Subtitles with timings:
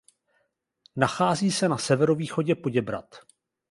[0.95, 3.15] Nachází se na severovýchodě Poděbrad.